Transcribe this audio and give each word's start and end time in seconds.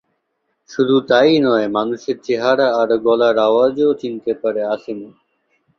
শুধু 0.69 0.95
তা 1.09 1.19
ই 1.25 1.35
নয় 1.45 1.67
মানুষের 1.69 2.17
চেহারা 2.23 2.67
আর 2.75 2.89
গলার 3.05 3.37
আওয়াজও 3.39 3.89
চিনতে 4.01 4.31
পারে 4.41 4.61
আসিমো। 4.73 5.09